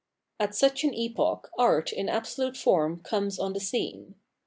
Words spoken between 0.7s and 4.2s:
an epoch art in absolute form* comes on the scene.